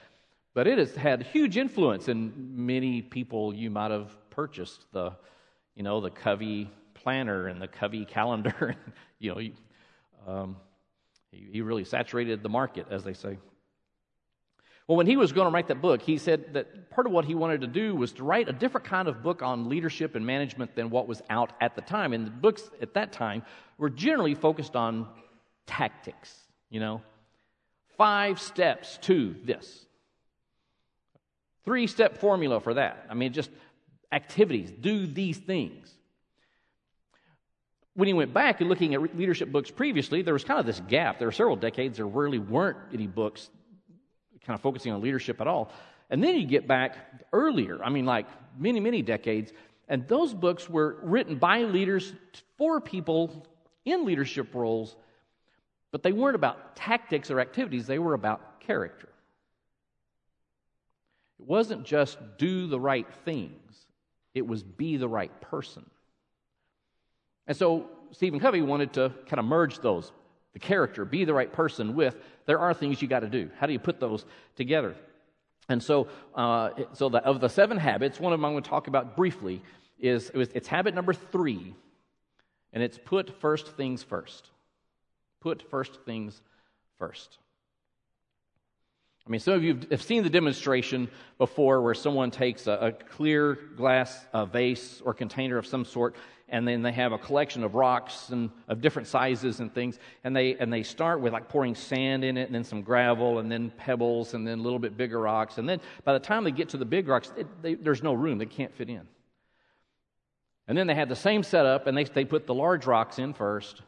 but 0.60 0.68
it 0.68 0.78
has 0.78 0.94
had 0.94 1.24
huge 1.24 1.56
influence 1.56 2.10
in 2.10 2.34
many 2.54 3.02
people 3.02 3.54
you 3.54 3.70
might 3.70 3.92
have 3.92 4.12
purchased 4.30 4.86
the, 4.92 5.14
you 5.74 5.84
know, 5.84 6.02
the 6.02 6.10
Covey 6.10 6.70
planner 6.94 7.48
and 7.48 7.62
the 7.62 7.68
Covey 7.70 8.04
calendar. 8.04 8.76
you 9.20 9.34
know, 9.34 9.42
um, 10.28 10.58
he, 11.32 11.48
he 11.50 11.62
really 11.62 11.86
saturated 11.86 12.44
the 12.44 12.50
market, 12.50 12.88
as 12.92 13.06
they 13.06 13.14
say. 13.14 13.38
Well, 14.86 14.98
when 14.98 15.08
he 15.08 15.16
was 15.16 15.32
going 15.32 15.48
to 15.48 15.54
write 15.54 15.70
that 15.70 15.82
book, 15.82 16.02
he 16.02 16.18
said 16.18 16.54
that 16.56 16.92
part 16.92 17.08
of 17.08 17.14
what 17.14 17.24
he 17.24 17.36
wanted 17.36 17.62
to 17.62 17.68
do 17.68 17.96
was 17.96 18.12
to 18.12 18.26
write 18.26 18.50
a 18.50 18.52
different 18.52 18.86
kind 18.86 19.08
of 19.08 19.24
book 19.24 19.42
on 19.42 19.70
leadership 19.70 20.16
and 20.16 20.26
management 20.26 20.76
than 20.76 20.90
what 20.90 21.08
was 21.08 21.22
out 21.30 21.54
at 21.62 21.74
the 21.74 21.82
time. 21.82 22.12
And 22.12 22.28
the 22.28 22.32
books 22.32 22.70
at 22.82 22.94
that 22.96 23.14
time 23.14 23.44
were 23.78 23.90
generally 23.90 24.36
focused 24.36 24.76
on 24.76 25.08
tactics, 25.68 26.38
you 26.70 26.82
know, 26.82 27.02
five 27.96 28.42
steps 28.42 28.98
to 29.04 29.38
this, 29.46 29.86
three 31.70 31.86
step 31.86 32.18
formula 32.18 32.60
for 32.60 32.74
that. 32.74 33.06
I 33.12 33.14
mean, 33.14 33.32
just 33.32 33.52
activities, 34.12 34.72
do 34.72 35.06
these 35.06 35.38
things. 35.38 35.94
When 37.94 38.08
he 38.08 38.14
went 38.16 38.34
back 38.34 38.60
and 38.60 38.68
looking 38.68 38.96
at 38.96 39.16
leadership 39.16 39.52
books 39.52 39.70
previously, 39.70 40.24
there 40.24 40.34
was 40.34 40.44
kind 40.44 40.60
of 40.60 40.66
this 40.66 40.80
gap. 40.88 41.20
There 41.20 41.28
were 41.28 41.32
several 41.32 41.56
decades 41.56 41.98
there 41.98 42.08
really 42.08 42.40
weren't 42.40 42.78
any 42.92 43.06
books 43.06 43.52
kind 44.48 44.56
of 44.58 44.62
focusing 44.64 44.92
on 44.94 45.02
leadership 45.02 45.42
at 45.42 45.48
all. 45.48 45.72
And 46.10 46.24
then 46.24 46.38
you 46.38 46.48
get 46.48 46.68
back 46.68 46.98
earlier, 47.34 47.84
I 47.84 47.92
mean, 47.92 48.08
like 48.08 48.26
many, 48.58 48.80
many 48.80 49.04
decades, 49.04 49.54
and 49.88 50.08
those 50.08 50.34
books 50.34 50.68
were 50.68 50.98
written 51.04 51.38
by 51.38 51.66
leaders 51.66 52.14
for 52.58 52.82
people 52.82 53.46
in 53.86 54.06
leadership 54.06 54.56
roles, 54.56 54.96
but 55.92 56.02
they 56.02 56.14
weren't 56.14 56.36
about 56.36 56.76
tactics 56.76 57.30
or 57.30 57.40
activities, 57.40 57.86
they 57.86 58.00
were 58.00 58.16
about 58.16 58.60
character. 58.60 59.09
It 61.40 61.48
wasn't 61.48 61.84
just 61.84 62.18
do 62.38 62.68
the 62.68 62.80
right 62.80 63.08
things, 63.26 63.88
it 64.34 64.46
was 64.46 64.64
be 64.64 64.98
the 64.98 65.08
right 65.08 65.42
person. 65.42 65.86
And 67.48 67.58
so 67.58 67.90
Stephen 68.12 68.40
Covey 68.40 68.62
wanted 68.62 68.94
to 68.94 69.14
kind 69.26 69.40
of 69.40 69.46
merge 69.46 69.80
those 69.80 70.12
the 70.54 70.60
character, 70.60 71.06
be 71.06 71.26
the 71.26 71.34
right 71.34 71.52
person 71.52 71.96
with, 71.96 72.18
there 72.46 72.60
are 72.60 72.74
things 72.74 73.02
you 73.02 73.08
got 73.08 73.20
to 73.20 73.30
do. 73.30 73.50
How 73.60 73.68
do 73.68 73.74
you 73.74 73.80
put 73.80 74.00
those 74.00 74.26
together? 74.56 74.96
And 75.68 75.82
so, 75.82 76.08
uh, 76.34 76.72
so 76.94 77.10
the, 77.10 77.24
of 77.24 77.40
the 77.40 77.48
seven 77.48 77.78
habits, 77.78 78.20
one 78.20 78.34
of 78.34 78.40
them 78.40 78.46
I'm 78.46 78.54
going 78.54 78.64
to 78.64 78.70
talk 78.70 78.88
about 78.88 79.16
briefly 79.16 79.62
is 80.00 80.32
it's 80.34 80.68
habit 80.68 80.96
number 80.96 81.14
three, 81.14 81.76
and 82.74 82.82
it's 82.82 82.98
put 82.98 83.40
first 83.40 83.68
things 83.78 84.02
first. 84.02 84.50
Put 85.40 85.70
first 85.70 86.00
things 86.06 86.42
first. 86.98 87.38
I 89.30 89.32
mean, 89.32 89.42
some 89.42 89.54
of 89.54 89.64
you 89.64 89.80
have 89.92 90.02
seen 90.02 90.24
the 90.24 90.30
demonstration 90.30 91.08
before 91.38 91.84
where 91.84 91.94
someone 91.94 92.32
takes 92.32 92.66
a, 92.66 92.72
a 92.72 92.92
clear 92.92 93.60
glass 93.78 94.26
a 94.34 94.48
vase 94.48 95.04
or 95.06 95.14
container 95.14 95.60
of 95.60 95.68
some 95.68 95.86
sort, 95.86 96.16
and 96.48 96.68
then 96.68 96.82
they 96.82 96.92
have 96.92 97.12
a 97.12 97.18
collection 97.20 97.64
of 97.64 97.76
rocks 97.76 98.30
and 98.30 98.50
of 98.68 98.82
different 98.82 99.08
sizes 99.08 99.60
and 99.60 99.72
things, 99.72 100.00
and 100.24 100.36
they 100.36 100.56
and 100.56 100.74
they 100.74 100.82
start 100.82 101.22
with 101.22 101.32
like 101.32 101.48
pouring 101.48 101.76
sand 101.76 102.24
in 102.24 102.38
it, 102.38 102.48
and 102.48 102.56
then 102.56 102.64
some 102.64 102.82
gravel, 102.82 103.38
and 103.38 103.52
then 103.52 103.72
pebbles, 103.78 104.34
and 104.34 104.48
then 104.48 104.58
a 104.58 104.62
little 104.64 104.80
bit 104.80 104.98
bigger 104.98 105.20
rocks, 105.20 105.60
and 105.60 105.70
then 105.70 105.80
by 106.04 106.14
the 106.14 106.20
time 106.20 106.44
they 106.44 106.50
get 106.50 106.70
to 106.70 106.78
the 106.78 106.86
big 106.86 107.08
rocks, 107.08 107.32
it, 107.38 107.46
they, 107.62 107.76
there's 107.76 108.02
no 108.02 108.14
room; 108.14 108.40
they 108.40 108.48
can't 108.48 108.74
fit 108.74 108.90
in. 108.90 109.08
And 110.68 110.76
then 110.76 110.88
they 110.88 110.96
have 110.96 111.08
the 111.08 111.16
same 111.16 111.44
setup, 111.44 111.86
and 111.86 111.96
they 111.96 112.06
they 112.06 112.26
put 112.26 112.48
the 112.48 112.56
large 112.56 112.88
rocks 112.88 113.20
in 113.20 113.36
first, 113.36 113.84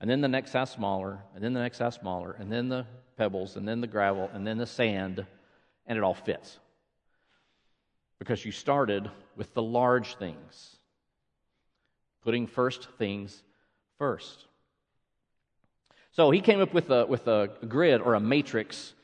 and 0.00 0.10
then 0.10 0.20
the 0.20 0.28
next 0.28 0.52
size 0.52 0.70
smaller, 0.70 1.20
and 1.34 1.42
then 1.42 1.52
the 1.52 1.60
next 1.60 1.78
size 1.78 1.94
smaller, 1.94 2.36
and 2.38 2.50
then 2.50 2.68
the 2.68 2.86
pebbles, 3.16 3.56
and 3.56 3.66
then 3.66 3.80
the 3.80 3.86
gravel, 3.86 4.30
and 4.32 4.46
then 4.46 4.58
the 4.58 4.66
sand, 4.66 5.24
and 5.86 5.98
it 5.98 6.04
all 6.04 6.14
fits. 6.14 6.58
Because 8.18 8.44
you 8.44 8.52
started 8.52 9.10
with 9.36 9.54
the 9.54 9.62
large 9.62 10.16
things, 10.16 10.76
putting 12.22 12.46
first 12.46 12.88
things 12.98 13.42
first. 13.98 14.46
So 16.12 16.30
he 16.30 16.40
came 16.40 16.60
up 16.60 16.72
with 16.72 16.90
a, 16.90 17.06
with 17.06 17.26
a 17.26 17.50
grid 17.66 18.00
or 18.00 18.14
a 18.14 18.20
matrix 18.20 18.94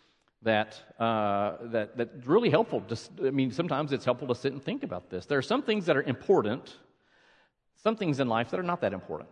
that, 0.43 0.81
uh, 0.99 1.57
that, 1.65 1.97
that's 1.97 2.27
really 2.27 2.51
helpful. 2.51 2.81
To, 2.83 3.27
I 3.27 3.31
mean, 3.31 3.51
sometimes 3.53 3.93
it's 3.93 4.05
helpful 4.05 4.29
to 4.29 4.35
sit 4.35 4.53
and 4.53 4.63
think 4.63 4.83
about 4.85 5.11
this. 5.11 5.27
There 5.27 5.39
are 5.39 5.43
some 5.43 5.63
things 5.63 5.87
that 5.87 5.97
are 5.97 6.03
important, 6.03 6.77
some 7.83 7.97
things 7.97 8.21
in 8.21 8.29
life 8.29 8.51
that 8.51 8.61
are 8.61 8.65
not 8.65 8.81
that 8.83 8.93
important. 8.93 9.29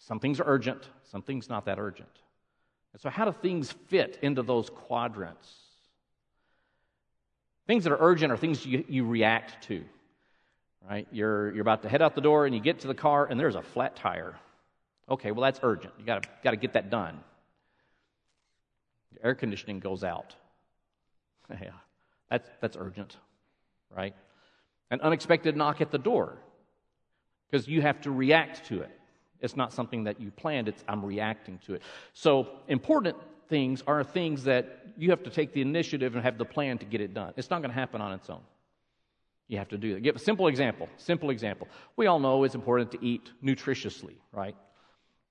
Some 0.00 0.18
things 0.18 0.40
are 0.40 0.44
urgent, 0.46 0.88
some 1.04 1.22
things 1.22 1.48
not 1.48 1.66
that 1.66 1.78
urgent. 1.78 2.08
And 2.92 3.00
so, 3.00 3.10
how 3.10 3.24
do 3.24 3.32
things 3.32 3.70
fit 3.88 4.18
into 4.22 4.42
those 4.42 4.68
quadrants? 4.68 5.52
Things 7.66 7.84
that 7.84 7.92
are 7.92 7.98
urgent 8.00 8.32
are 8.32 8.36
things 8.36 8.66
you, 8.66 8.84
you 8.88 9.04
react 9.04 9.62
to, 9.68 9.84
right? 10.88 11.06
You're, 11.12 11.52
you're 11.52 11.60
about 11.60 11.82
to 11.82 11.88
head 11.88 12.02
out 12.02 12.16
the 12.16 12.20
door 12.20 12.46
and 12.46 12.54
you 12.54 12.60
get 12.60 12.80
to 12.80 12.88
the 12.88 12.94
car 12.94 13.26
and 13.26 13.38
there's 13.38 13.54
a 13.54 13.62
flat 13.62 13.94
tire. 13.94 14.34
Okay, 15.08 15.30
well, 15.30 15.42
that's 15.42 15.60
urgent. 15.62 15.92
You 15.98 16.04
got 16.04 16.26
to 16.42 16.56
get 16.56 16.72
that 16.72 16.90
done. 16.90 17.20
Your 19.12 19.26
air 19.26 19.34
conditioning 19.34 19.80
goes 19.80 20.04
out. 20.04 20.34
Yeah, 21.60 21.70
that's, 22.30 22.48
that's 22.60 22.76
urgent, 22.76 23.16
right? 23.90 24.14
An 24.92 25.00
unexpected 25.00 25.56
knock 25.56 25.80
at 25.80 25.90
the 25.90 25.98
door 25.98 26.38
because 27.50 27.66
you 27.66 27.82
have 27.82 28.00
to 28.02 28.12
react 28.12 28.66
to 28.66 28.82
it. 28.82 28.99
It's 29.40 29.56
not 29.56 29.72
something 29.72 30.04
that 30.04 30.20
you 30.20 30.30
planned, 30.30 30.68
it's 30.68 30.84
I'm 30.88 31.04
reacting 31.04 31.58
to 31.66 31.74
it. 31.74 31.82
So, 32.12 32.48
important 32.68 33.16
things 33.48 33.82
are 33.86 34.04
things 34.04 34.44
that 34.44 34.86
you 34.96 35.10
have 35.10 35.22
to 35.24 35.30
take 35.30 35.52
the 35.52 35.60
initiative 35.60 36.14
and 36.14 36.22
have 36.22 36.38
the 36.38 36.44
plan 36.44 36.78
to 36.78 36.86
get 36.86 37.00
it 37.00 37.12
done. 37.12 37.32
It's 37.36 37.50
not 37.50 37.60
going 37.60 37.70
to 37.70 37.78
happen 37.78 38.00
on 38.00 38.12
its 38.12 38.30
own. 38.30 38.42
You 39.48 39.58
have 39.58 39.68
to 39.70 39.78
do 39.78 39.94
that. 39.94 40.02
Give 40.02 40.14
a 40.14 40.20
simple 40.20 40.46
example. 40.46 40.88
Simple 40.96 41.30
example. 41.30 41.66
We 41.96 42.06
all 42.06 42.20
know 42.20 42.44
it's 42.44 42.54
important 42.54 42.92
to 42.92 43.04
eat 43.04 43.30
nutritiously, 43.42 44.14
right? 44.32 44.54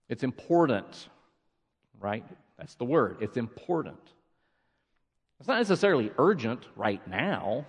It's 0.09 0.23
important, 0.23 1.07
right? 2.01 2.25
That's 2.57 2.75
the 2.75 2.83
word. 2.83 3.17
It's 3.21 3.37
important. 3.37 3.99
It's 5.39 5.47
not 5.47 5.57
necessarily 5.57 6.11
urgent 6.17 6.65
right 6.75 7.05
now. 7.07 7.65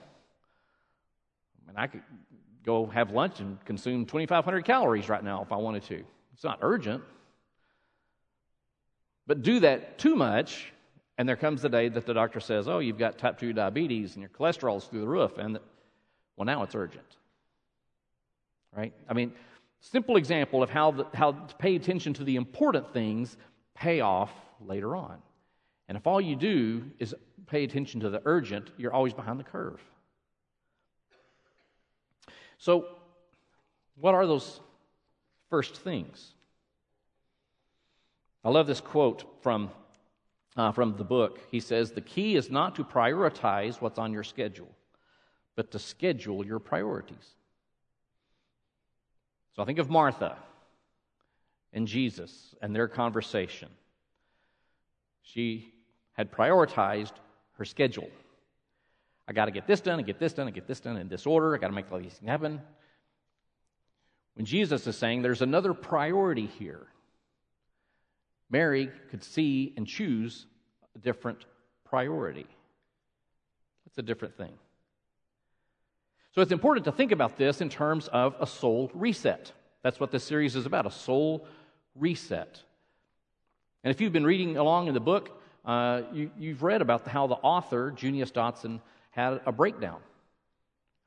I 1.54 1.70
mean, 1.70 1.76
I 1.76 1.87
could 1.87 2.02
go 2.64 2.87
have 2.87 3.12
lunch 3.12 3.38
and 3.38 3.64
consume 3.64 4.04
2,500 4.04 4.64
calories 4.64 5.09
right 5.09 5.23
now 5.23 5.42
if 5.42 5.52
I 5.52 5.56
wanted 5.56 5.85
to. 5.85 6.02
It's 6.40 6.44
not 6.47 6.61
urgent. 6.62 7.04
But 9.26 9.42
do 9.42 9.61
that 9.61 9.99
too 9.99 10.16
much, 10.16 10.73
and 11.18 11.28
there 11.28 11.37
comes 11.37 11.61
the 11.61 11.68
day 11.68 11.90
that 11.90 12.06
the 12.06 12.14
doctor 12.14 12.40
says, 12.40 12.66
Oh, 12.66 12.78
you've 12.78 12.97
got 12.97 13.18
type 13.18 13.38
2 13.38 13.52
diabetes 13.52 14.14
and 14.14 14.23
your 14.23 14.30
cholesterol's 14.30 14.87
through 14.87 15.02
the 15.02 15.06
roof. 15.06 15.37
And, 15.37 15.59
well, 16.38 16.47
now 16.47 16.62
it's 16.62 16.75
urgent. 16.75 17.18
Right? 18.75 18.94
I 19.06 19.12
mean, 19.12 19.32
simple 19.80 20.16
example 20.16 20.62
of 20.62 20.70
how, 20.70 20.92
the, 20.92 21.06
how 21.12 21.32
to 21.32 21.54
pay 21.56 21.76
attention 21.76 22.14
to 22.14 22.25
the 22.25 22.37
important 22.37 22.90
things 22.94 23.37
pay 23.75 24.00
off 24.00 24.32
later 24.62 24.97
on. 24.97 25.18
And 25.88 25.99
if 25.99 26.06
all 26.06 26.23
you 26.23 26.37
do 26.37 26.85
is 26.99 27.14
pay 27.49 27.64
attention 27.64 28.00
to 28.00 28.09
the 28.09 28.23
urgent, 28.25 28.70
you're 28.78 28.94
always 28.94 29.12
behind 29.12 29.38
the 29.38 29.44
curve. 29.44 29.82
So, 32.56 32.87
what 33.97 34.14
are 34.14 34.26
those 34.26 34.61
first 35.50 35.76
things. 35.76 36.33
I 38.45 38.49
love 38.49 38.66
this 38.66 38.80
quote 38.80 39.25
from, 39.42 39.71
uh, 40.57 40.73
from 40.73 40.97
the 40.97 41.04
book. 41.04 41.40
He 41.50 41.61
says, 41.61 41.92
The 41.92 42.00
key 42.00 42.37
is 42.37 42.50
not 42.50 42.76
to 42.76 42.85
prioritize 42.85 43.80
what's 43.80 43.99
on 43.99 44.12
your 44.12 44.25
schedule, 44.25 44.71
but 45.57 45.73
to 45.73 45.78
schedule 45.78 46.47
your 46.47 46.59
priorities. 46.59 47.35
So 49.54 49.62
I 49.62 49.66
think 49.66 49.78
of 49.78 49.90
Martha 49.90 50.37
and 51.73 51.87
Jesus 51.87 52.54
and 52.62 52.75
their 52.75 52.88
conversation. 52.88 53.69
She 55.23 55.75
had 56.12 56.33
prioritized 56.33 57.12
her 57.59 57.64
schedule. 57.64 58.09
I 59.28 59.33
got 59.33 59.45
to 59.45 59.50
get 59.50 59.66
this 59.66 59.80
done 59.80 59.99
and 59.99 60.07
get 60.07 60.19
this 60.19 60.33
done 60.33 60.47
and 60.47 60.54
get 60.54 60.66
this 60.66 60.80
done 60.80 60.97
in 60.97 61.09
this 61.09 61.26
order. 61.26 61.54
I 61.54 61.59
got 61.59 61.69
to 61.69 61.75
make 61.75 61.92
all 61.92 62.00
these 62.00 62.14
things 62.14 62.28
happen. 62.28 62.61
When 64.34 64.46
Jesus 64.46 64.87
is 64.87 64.96
saying 64.96 65.22
there's 65.22 65.42
another 65.42 65.75
priority 65.75 66.46
here, 66.46 66.87
Mary 68.50 68.90
could 69.10 69.22
see 69.22 69.72
and 69.76 69.87
choose 69.87 70.46
a 70.94 70.99
different 70.99 71.44
priority. 71.84 72.46
It's 73.87 73.99
a 73.99 74.02
different 74.02 74.37
thing. 74.37 74.52
So 76.32 76.42
it's 76.42 76.52
important 76.52 76.84
to 76.84 76.92
think 76.92 77.10
about 77.10 77.37
this 77.37 77.60
in 77.60 77.68
terms 77.68 78.08
of 78.08 78.37
a 78.40 78.46
soul 78.46 78.90
reset. 78.94 79.52
That's 79.82 79.99
what 79.99 80.10
this 80.10 80.25
series 80.25 80.54
is 80.54 80.66
about 80.66 80.87
a 80.87 80.90
soul 80.90 81.46
reset. 81.94 82.62
And 83.82 83.90
if 83.90 84.00
you've 84.00 84.12
been 84.12 84.26
reading 84.26 84.56
along 84.56 84.88
in 84.88 84.94
the 84.94 85.00
book, 85.00 85.40
uh, 85.64 86.02
you, 86.12 86.30
have 86.50 86.62
read 86.62 86.82
about 86.82 87.06
how 87.06 87.26
the 87.26 87.34
author, 87.34 87.90
Junius 87.90 88.30
Dotson, 88.30 88.80
had 89.10 89.40
a 89.44 89.52
breakdown. 89.52 90.00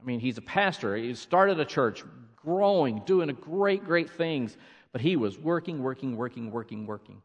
I 0.01 0.05
mean, 0.05 0.19
he's 0.19 0.37
a 0.37 0.41
pastor. 0.41 0.95
He 0.95 1.13
started 1.15 1.59
a 1.59 1.65
church, 1.65 2.03
growing, 2.43 3.01
doing 3.05 3.35
great, 3.39 3.83
great 3.83 4.09
things, 4.09 4.57
but 4.91 5.01
he 5.01 5.15
was 5.15 5.37
working, 5.37 5.81
working, 5.81 6.15
working, 6.15 6.51
working, 6.51 6.85
working. 6.85 7.21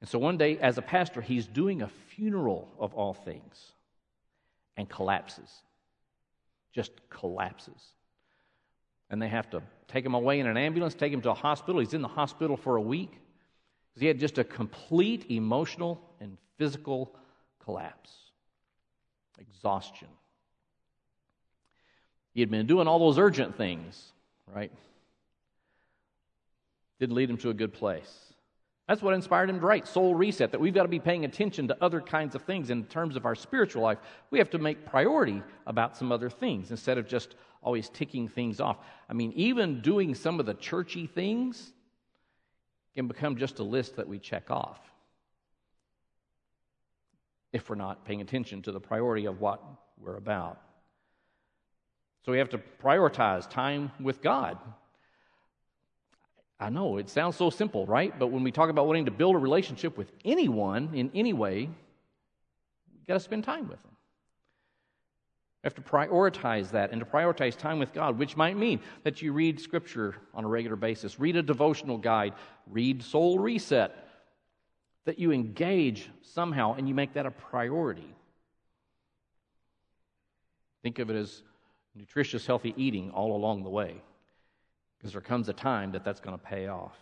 And 0.00 0.08
so 0.08 0.18
one 0.18 0.38
day, 0.38 0.58
as 0.58 0.78
a 0.78 0.82
pastor, 0.82 1.20
he's 1.20 1.46
doing 1.46 1.82
a 1.82 1.88
funeral 1.88 2.68
of 2.78 2.94
all 2.94 3.12
things 3.12 3.72
and 4.76 4.88
collapses. 4.88 5.50
Just 6.72 6.92
collapses. 7.10 7.92
And 9.10 9.20
they 9.20 9.28
have 9.28 9.50
to 9.50 9.62
take 9.88 10.06
him 10.06 10.14
away 10.14 10.40
in 10.40 10.46
an 10.46 10.56
ambulance, 10.56 10.94
take 10.94 11.12
him 11.12 11.20
to 11.22 11.30
a 11.30 11.34
hospital. 11.34 11.80
He's 11.80 11.94
in 11.94 12.02
the 12.02 12.08
hospital 12.08 12.56
for 12.56 12.76
a 12.76 12.80
week 12.80 13.10
because 13.10 14.00
he 14.00 14.06
had 14.06 14.18
just 14.18 14.38
a 14.38 14.44
complete 14.44 15.30
emotional 15.30 16.00
and 16.20 16.38
physical 16.56 17.14
collapse, 17.62 18.10
exhaustion. 19.38 20.08
He 22.32 22.40
had 22.40 22.50
been 22.50 22.66
doing 22.66 22.86
all 22.86 22.98
those 22.98 23.18
urgent 23.18 23.56
things, 23.56 24.12
right? 24.46 24.70
Didn't 26.98 27.16
lead 27.16 27.30
him 27.30 27.38
to 27.38 27.50
a 27.50 27.54
good 27.54 27.72
place. 27.72 28.30
That's 28.86 29.02
what 29.02 29.14
inspired 29.14 29.48
him 29.48 29.60
to 29.60 29.66
write 29.66 29.86
Soul 29.86 30.16
Reset, 30.16 30.50
that 30.50 30.60
we've 30.60 30.74
got 30.74 30.82
to 30.82 30.88
be 30.88 30.98
paying 30.98 31.24
attention 31.24 31.68
to 31.68 31.76
other 31.80 32.00
kinds 32.00 32.34
of 32.34 32.42
things 32.42 32.70
in 32.70 32.84
terms 32.84 33.14
of 33.14 33.24
our 33.24 33.36
spiritual 33.36 33.82
life. 33.82 33.98
We 34.30 34.38
have 34.38 34.50
to 34.50 34.58
make 34.58 34.84
priority 34.84 35.42
about 35.66 35.96
some 35.96 36.10
other 36.10 36.28
things 36.28 36.72
instead 36.72 36.98
of 36.98 37.06
just 37.06 37.36
always 37.62 37.88
ticking 37.88 38.26
things 38.26 38.60
off. 38.60 38.78
I 39.08 39.12
mean, 39.12 39.32
even 39.36 39.80
doing 39.80 40.14
some 40.14 40.40
of 40.40 40.46
the 40.46 40.54
churchy 40.54 41.06
things 41.06 41.72
can 42.96 43.06
become 43.06 43.36
just 43.36 43.60
a 43.60 43.62
list 43.62 43.96
that 43.96 44.08
we 44.08 44.18
check 44.18 44.50
off 44.50 44.80
if 47.52 47.68
we're 47.68 47.76
not 47.76 48.04
paying 48.04 48.20
attention 48.20 48.62
to 48.62 48.72
the 48.72 48.80
priority 48.80 49.26
of 49.26 49.40
what 49.40 49.62
we're 49.98 50.16
about. 50.16 50.60
So 52.24 52.32
we 52.32 52.38
have 52.38 52.50
to 52.50 52.60
prioritize 52.82 53.48
time 53.48 53.90
with 54.00 54.20
God. 54.20 54.58
I 56.58 56.68
know 56.68 56.98
it 56.98 57.08
sounds 57.08 57.36
so 57.36 57.48
simple, 57.48 57.86
right? 57.86 58.16
But 58.18 58.26
when 58.26 58.42
we 58.42 58.52
talk 58.52 58.68
about 58.68 58.86
wanting 58.86 59.06
to 59.06 59.10
build 59.10 59.34
a 59.34 59.38
relationship 59.38 59.96
with 59.96 60.12
anyone 60.24 60.90
in 60.92 61.10
any 61.14 61.32
way, 61.32 61.60
you 61.60 63.06
got 63.08 63.14
to 63.14 63.20
spend 63.20 63.44
time 63.44 63.68
with 63.68 63.82
them. 63.82 63.96
We 65.62 65.66
have 65.66 65.74
to 65.74 65.82
prioritize 65.82 66.70
that 66.70 66.90
and 66.90 67.00
to 67.00 67.06
prioritize 67.06 67.56
time 67.56 67.78
with 67.78 67.92
God, 67.92 68.18
which 68.18 68.36
might 68.36 68.56
mean 68.56 68.80
that 69.04 69.22
you 69.22 69.32
read 69.32 69.60
Scripture 69.60 70.16
on 70.34 70.44
a 70.44 70.48
regular 70.48 70.76
basis, 70.76 71.18
read 71.18 71.36
a 71.36 71.42
devotional 71.42 71.98
guide, 71.98 72.34
read 72.66 73.02
Soul 73.02 73.38
Reset, 73.38 73.94
that 75.06 75.18
you 75.18 75.32
engage 75.32 76.10
somehow 76.22 76.74
and 76.74 76.88
you 76.88 76.94
make 76.94 77.14
that 77.14 77.26
a 77.26 77.30
priority. 77.30 78.14
Think 80.82 80.98
of 80.98 81.10
it 81.10 81.16
as 81.16 81.42
nutritious, 81.94 82.46
healthy 82.46 82.74
eating 82.76 83.10
all 83.10 83.36
along 83.36 83.62
the 83.62 83.70
way. 83.70 83.94
Because 84.98 85.12
there 85.12 85.20
comes 85.20 85.48
a 85.48 85.52
time 85.52 85.92
that 85.92 86.04
that's 86.04 86.20
going 86.20 86.38
to 86.38 86.44
pay 86.44 86.68
off. 86.68 86.96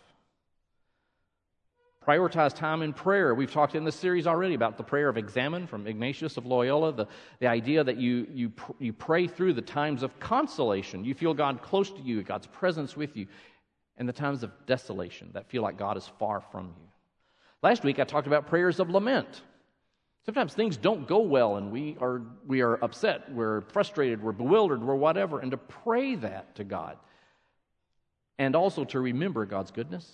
Prioritize 2.05 2.55
time 2.55 2.81
in 2.81 2.93
prayer. 2.93 3.35
We've 3.35 3.51
talked 3.51 3.75
in 3.75 3.83
this 3.83 3.95
series 3.95 4.25
already 4.25 4.55
about 4.55 4.77
the 4.77 4.83
prayer 4.83 5.09
of 5.09 5.17
examen 5.17 5.67
from 5.67 5.85
Ignatius 5.85 6.37
of 6.37 6.45
Loyola, 6.45 6.93
the, 6.93 7.07
the 7.39 7.47
idea 7.47 7.83
that 7.83 7.97
you, 7.97 8.25
you, 8.33 8.51
you 8.79 8.93
pray 8.93 9.27
through 9.27 9.53
the 9.53 9.61
times 9.61 10.01
of 10.01 10.17
consolation. 10.19 11.03
You 11.03 11.13
feel 11.13 11.33
God 11.33 11.61
close 11.61 11.91
to 11.91 12.01
you, 12.01 12.23
God's 12.23 12.47
presence 12.47 12.95
with 12.95 13.17
you, 13.17 13.27
and 13.97 14.07
the 14.07 14.13
times 14.13 14.43
of 14.43 14.51
desolation 14.65 15.29
that 15.33 15.49
feel 15.49 15.61
like 15.61 15.77
God 15.77 15.97
is 15.97 16.09
far 16.17 16.41
from 16.51 16.73
you. 16.79 16.87
Last 17.61 17.83
week 17.83 17.99
I 17.99 18.05
talked 18.05 18.27
about 18.27 18.47
prayers 18.47 18.79
of 18.79 18.89
lament. 18.89 19.41
Sometimes 20.25 20.53
things 20.53 20.77
don't 20.77 21.07
go 21.07 21.19
well 21.19 21.55
and 21.55 21.71
we 21.71 21.97
are, 21.99 22.21
we 22.45 22.61
are 22.61 22.75
upset, 22.83 23.31
we're 23.31 23.61
frustrated, 23.61 24.21
we're 24.21 24.31
bewildered, 24.31 24.83
we're 24.83 24.95
whatever, 24.95 25.39
and 25.39 25.51
to 25.51 25.57
pray 25.57 26.15
that 26.15 26.55
to 26.55 26.63
God. 26.63 26.97
And 28.37 28.55
also 28.55 28.85
to 28.85 28.99
remember 28.99 29.45
God's 29.45 29.71
goodness 29.71 30.09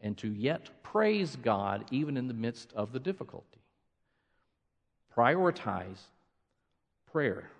and 0.00 0.16
to 0.18 0.32
yet 0.32 0.82
praise 0.82 1.36
God 1.36 1.84
even 1.90 2.16
in 2.16 2.28
the 2.28 2.34
midst 2.34 2.72
of 2.72 2.92
the 2.92 3.00
difficulty. 3.00 3.60
Prioritize 5.16 6.00
prayer. 7.12 7.50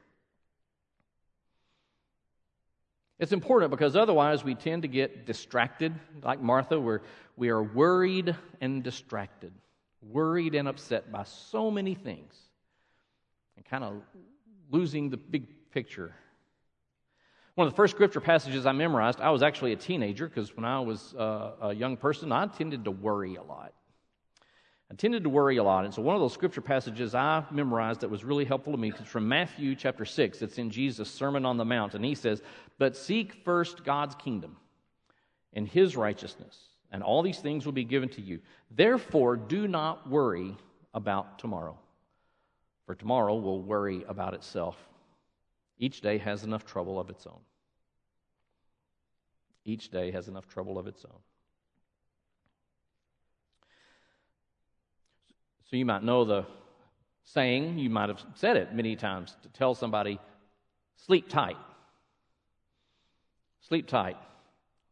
It's 3.19 3.33
important 3.33 3.71
because 3.73 3.97
otherwise 3.97 4.45
we 4.45 4.55
tend 4.55 4.83
to 4.83 4.89
get 4.89 5.27
distracted, 5.27 5.93
like 6.23 6.41
Martha, 6.41 6.79
where 6.79 7.03
we 7.37 7.49
are 7.49 7.63
worried 7.63 8.37
and 8.61 8.83
distracted, 8.83 9.53
worried 10.01 10.55
and 10.55 10.69
upset 10.69 11.11
by 11.11 11.25
so 11.25 11.71
many 11.71 11.95
things, 11.95 12.35
and 13.57 13.65
kind 13.65 13.85
of 13.85 14.03
losing 14.71 15.11
the 15.11 15.17
big 15.17 15.71
picture. 15.71 16.15
One 17.55 17.67
of 17.67 17.73
the 17.73 17.77
first 17.77 17.95
scripture 17.95 18.21
passages 18.21 18.67
I 18.67 18.73
memorized, 18.73 19.21
I 19.21 19.31
was 19.31 19.43
actually 19.43 19.73
a 19.73 19.77
teenager 19.77 20.29
because 20.29 20.55
when 20.55 20.65
I 20.65 20.81
was 20.81 21.15
uh, 21.15 21.53
a 21.63 21.75
young 21.75 21.97
person, 21.97 22.31
I 22.31 22.47
tended 22.47 22.85
to 22.85 22.91
worry 22.91 23.35
a 23.35 23.43
lot. 23.43 23.73
I 24.91 24.95
tended 24.95 25.25
to 25.25 25.29
worry 25.29 25.59
a 25.59 25.63
lot. 25.63 25.85
And 25.85 25.93
so 25.93 26.01
one 26.01 26.15
of 26.15 26.21
those 26.21 26.33
scripture 26.33 26.63
passages 26.63 27.15
I 27.15 27.45
memorized 27.51 28.01
that 28.01 28.09
was 28.09 28.25
really 28.25 28.47
helpful 28.47 28.73
to 28.73 28.79
me 28.79 28.91
is 28.91 29.07
from 29.07 29.29
Matthew 29.29 29.75
chapter 29.75 30.07
6. 30.07 30.41
It's 30.41 30.57
in 30.57 30.71
Jesus' 30.71 31.11
Sermon 31.11 31.45
on 31.45 31.59
the 31.59 31.65
Mount. 31.65 31.95
And 31.95 32.05
he 32.05 32.15
says, 32.15 32.43
But 32.79 32.97
seek 32.97 33.35
first 33.45 33.85
God's 33.85 34.15
kingdom 34.15 34.57
and 35.53 35.69
his 35.69 35.95
righteousness, 35.95 36.57
and 36.91 37.03
all 37.03 37.23
these 37.23 37.39
things 37.39 37.65
will 37.65 37.73
be 37.73 37.85
given 37.85 38.09
to 38.11 38.21
you. 38.21 38.41
Therefore, 38.71 39.37
do 39.37 39.69
not 39.69 40.09
worry 40.09 40.57
about 40.95 41.39
tomorrow, 41.39 41.79
for 42.87 42.95
tomorrow 42.95 43.37
will 43.37 43.63
worry 43.63 44.05
about 44.09 44.35
itself. 44.35 44.77
Each 45.79 46.01
day 46.01 46.19
has 46.19 46.45
enough 46.45 46.65
trouble 46.65 46.99
of 46.99 47.11
its 47.11 47.27
own. 47.27 47.41
Each 49.65 49.91
day 49.91 50.11
has 50.13 50.29
enough 50.29 50.49
trouble 50.49 50.79
of 50.79 50.87
its 50.87 51.05
own. 51.05 51.21
So 55.71 55.77
you 55.77 55.85
might 55.85 56.03
know 56.03 56.25
the 56.25 56.47
saying, 57.25 57.79
you 57.79 57.91
might 57.91 58.09
have 58.09 58.23
said 58.35 58.57
it 58.57 58.75
many 58.75 58.97
times 58.97 59.37
to 59.43 59.49
tell 59.51 59.75
somebody, 59.75 60.19
sleep 60.97 61.29
tight. 61.29 61.59
Sleep 63.61 63.87
tight. 63.87 64.17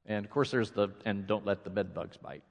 And 0.06 0.24
of 0.24 0.30
course, 0.30 0.50
there's 0.50 0.70
the, 0.70 0.88
and 1.04 1.26
don't 1.26 1.44
let 1.44 1.64
the 1.64 1.70
bed 1.70 1.94
bugs 1.94 2.16
bite. 2.16 2.42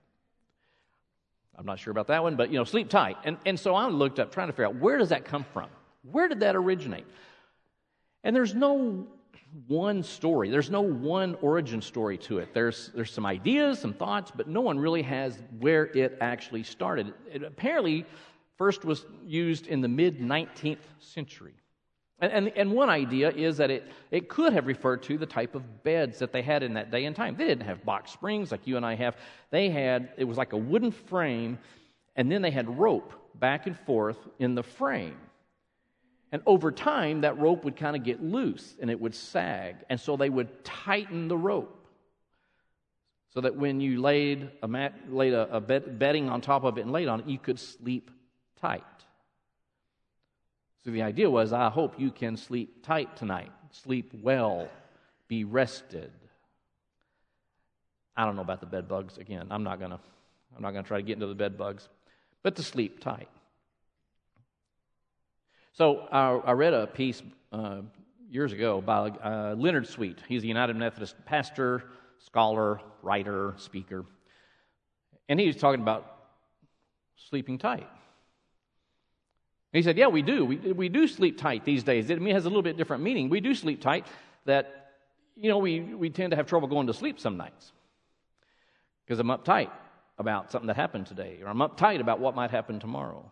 I'm 1.58 1.66
not 1.66 1.80
sure 1.80 1.92
about 1.92 2.08
that 2.08 2.22
one, 2.22 2.36
but 2.36 2.52
you 2.52 2.58
know, 2.58 2.66
sleep 2.66 2.90
tight. 2.90 3.18
And, 3.24 3.38
and 3.46 3.60
so 3.60 3.76
I 3.76 3.88
looked 3.88 4.20
up 4.20 4.32
trying 4.32 4.48
to 4.48 4.54
figure 4.54 4.66
out 4.66 4.76
where 4.76 4.98
does 4.98 5.10
that 5.10 5.26
come 5.26 5.46
from? 5.54 5.70
Where 6.12 6.28
did 6.28 6.42
that 6.42 6.56
originate? 6.56 7.06
And 8.24 8.36
there's 8.36 8.54
no 8.54 9.08
one 9.68 10.04
story. 10.04 10.50
There's 10.50 10.70
no 10.70 10.82
one 10.82 11.36
origin 11.42 11.82
story 11.82 12.18
to 12.20 12.40
it. 12.40 12.54
There's, 12.54 12.92
there's 12.94 13.12
some 13.12 13.26
ideas, 13.26 13.80
some 13.80 13.94
thoughts, 13.94 14.32
but 14.36 14.48
no 14.48 14.62
one 14.62 14.78
really 14.78 15.02
has 15.04 15.42
where 15.60 15.86
it 15.86 16.18
actually 16.20 16.64
started. 16.64 17.14
It 17.32 17.44
apparently 17.44 18.06
first 18.58 18.84
was 18.84 19.06
used 19.26 19.68
in 19.68 19.82
the 19.82 19.88
mid 19.88 20.20
19th 20.20 20.78
century. 21.00 21.54
And, 22.20 22.32
and, 22.32 22.52
and, 22.56 22.72
one 22.72 22.90
idea 22.90 23.30
is 23.30 23.58
that 23.58 23.70
it, 23.70 23.92
it 24.10 24.30
could 24.30 24.54
have 24.54 24.68
referred 24.68 25.04
to 25.04 25.18
the 25.18 25.26
type 25.26 25.54
of 25.54 25.84
beds 25.84 26.20
that 26.20 26.32
they 26.32 26.42
had 26.42 26.64
in 26.64 26.76
that 26.76 26.90
day 26.90 27.04
and 27.04 27.14
time. 27.14 27.36
They 27.36 27.46
didn't 27.46 27.66
have 27.66 27.84
box 27.84 28.12
springs 28.12 28.52
like 28.52 28.66
you 28.66 28.78
and 28.78 28.86
I 28.86 28.96
have. 28.96 29.18
They 29.52 29.70
had, 29.70 30.10
it 30.18 30.24
was 30.24 30.38
like 30.38 30.54
a 30.54 30.58
wooden 30.58 30.92
frame, 30.92 31.60
and 32.16 32.32
then 32.32 32.42
they 32.42 32.52
had 32.52 32.80
rope 32.80 33.14
back 33.38 33.68
and 33.68 33.78
forth 33.80 34.18
in 34.40 34.56
the 34.56 34.64
frame. 34.64 35.18
And 36.32 36.42
over 36.46 36.72
time, 36.72 37.22
that 37.22 37.38
rope 37.38 37.66
would 37.66 37.76
kind 37.76 37.96
of 37.96 38.04
get 38.04 38.24
loose 38.24 38.76
and 38.82 38.90
it 38.90 39.00
would 39.00 39.16
sag. 39.16 39.76
And 39.90 40.00
so 40.00 40.18
they 40.18 40.30
would 40.30 40.64
tighten 40.64 41.28
the 41.28 41.38
rope 41.38 41.86
so 43.34 43.42
that 43.42 43.56
when 43.56 43.82
you 43.82 44.02
laid 44.02 44.50
a, 44.64 44.68
mat, 44.68 44.94
laid 45.10 45.34
a, 45.34 45.58
a 45.58 45.62
bed, 45.62 46.00
bedding 46.00 46.30
on 46.30 46.40
top 46.42 46.64
of 46.64 46.78
it 46.78 46.82
and 46.82 46.92
laid 46.92 47.10
on 47.10 47.20
it, 47.20 47.28
you 47.28 47.38
could 47.38 47.60
sleep 47.60 48.10
tight. 48.62 48.84
So 50.86 50.92
the 50.92 51.02
idea 51.02 51.28
was 51.30 51.52
I 51.52 51.70
hope 51.70 52.00
you 52.00 52.12
can 52.12 52.38
sleep 52.38 52.86
tight 52.86 53.18
tonight, 53.18 53.52
sleep 53.72 54.14
well, 54.22 54.70
be 55.28 55.44
rested. 55.44 56.12
I 58.16 58.24
don't 58.24 58.36
know 58.36 58.44
about 58.44 58.60
the 58.60 58.68
bed 58.68 58.88
bugs 58.88 59.18
again. 59.18 59.48
I'm 59.50 59.64
not 59.64 59.80
going 59.80 59.92
to 59.92 60.00
I'm 60.56 60.62
not 60.62 60.72
going 60.72 60.84
to 60.84 60.88
try 60.88 60.98
to 60.98 61.04
get 61.04 61.14
into 61.14 61.26
the 61.26 61.36
bed 61.36 61.58
bugs, 61.58 61.90
but 62.44 62.56
to 62.58 62.64
sleep 62.64 63.00
tight. 63.02 63.28
So 65.74 66.08
I, 66.12 66.30
I 66.36 66.52
read 66.52 66.74
a 66.74 66.88
piece 66.88 67.22
uh, 67.52 67.82
years 68.30 68.54
ago 68.54 68.80
by 68.80 69.10
uh, 69.10 69.56
Leonard 69.58 69.88
Sweet. 69.88 70.20
He's 70.30 70.44
a 70.44 70.48
United 70.48 70.78
Methodist 70.78 71.16
pastor, 71.26 71.84
scholar, 72.20 72.80
writer, 73.02 73.56
speaker. 73.58 74.06
And 75.28 75.40
he 75.40 75.48
was 75.48 75.58
talking 75.58 75.82
about 75.82 76.16
sleeping 77.16 77.58
tight. 77.58 77.90
He 79.76 79.84
said, 79.84 79.98
Yeah, 79.98 80.08
we 80.08 80.22
do. 80.22 80.46
We, 80.46 80.58
we 80.58 80.90
do 80.90 81.08
sleep 81.08 81.38
tight 81.38 81.66
these 81.66 81.84
days. 81.84 82.10
It 82.10 82.22
has 82.22 82.46
a 82.46 82.50
little 82.50 82.62
bit 82.62 82.78
different 82.78 83.04
meaning. 83.04 83.30
We 83.30 83.40
do 83.40 83.54
sleep 83.56 83.82
tight 83.82 84.06
that, 84.46 84.92
you 85.36 85.50
know, 85.50 85.58
we, 85.58 85.80
we 85.82 86.10
tend 86.10 86.32
to 86.32 86.38
have 86.38 86.48
trouble 86.48 86.68
going 86.68 86.88
to 86.88 86.94
sleep 86.94 87.20
some 87.20 87.38
nights 87.38 87.72
because 89.06 89.20
I'm 89.20 89.28
uptight 89.28 89.70
about 90.18 90.52
something 90.52 90.68
that 90.68 90.76
happened 90.76 91.08
today, 91.08 91.40
or 91.42 91.50
I'm 91.50 91.58
uptight 91.58 92.00
about 92.00 92.20
what 92.20 92.36
might 92.36 92.52
happen 92.52 92.80
tomorrow. 92.80 93.30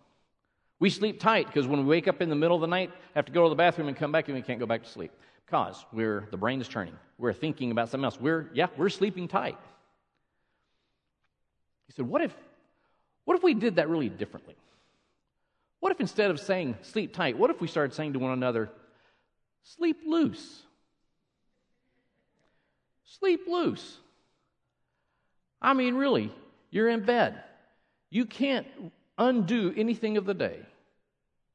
We 0.80 0.90
sleep 0.90 1.20
tight 1.20 1.48
because 1.48 1.66
when 1.66 1.80
we 1.80 1.86
wake 1.86 2.08
up 2.08 2.22
in 2.22 2.30
the 2.30 2.36
middle 2.36 2.56
of 2.56 2.62
the 2.62 2.68
night, 2.68 2.92
have 3.16 3.26
to 3.26 3.32
go 3.32 3.44
to 3.44 3.50
the 3.50 3.56
bathroom 3.56 3.88
and 3.88 3.96
come 3.96 4.12
back 4.12 4.28
and 4.28 4.36
we 4.36 4.42
can't 4.42 4.60
go 4.60 4.66
back 4.66 4.84
to 4.84 4.90
sleep. 4.90 5.12
Because 5.46 5.86
we're 5.94 6.28
the 6.32 6.38
brain 6.38 6.60
is 6.60 6.68
turning. 6.68 6.96
We're 7.18 7.34
thinking 7.34 7.72
about 7.72 7.90
something 7.90 8.06
else. 8.06 8.20
We're 8.20 8.50
yeah, 8.54 8.68
we're 8.76 8.90
sleeping 8.90 9.28
tight. 9.28 9.58
He 11.88 11.94
said, 11.94 12.08
What 12.08 12.22
if 12.22 12.36
what 13.26 13.38
if 13.38 13.44
we 13.44 13.54
did 13.54 13.78
that 13.78 13.88
really 13.88 14.10
differently? 14.10 14.56
What 15.84 15.92
if 15.92 16.00
instead 16.00 16.32
of 16.32 16.40
saying 16.40 16.78
sleep 16.82 17.14
tight, 17.14 17.38
what 17.38 17.50
if 17.50 17.60
we 17.60 17.68
started 17.68 17.94
saying 17.94 18.14
to 18.14 18.20
one 18.20 18.32
another, 18.32 18.70
sleep 19.64 19.98
loose? 20.06 20.62
Sleep 23.04 23.42
loose. 23.50 23.98
I 25.62 25.74
mean, 25.74 25.96
really, 25.96 26.32
you're 26.72 26.88
in 26.88 27.04
bed. 27.04 27.44
You 28.10 28.26
can't 28.26 28.66
undo 29.18 29.74
anything 29.76 30.16
of 30.16 30.24
the 30.24 30.34
day. 30.34 30.62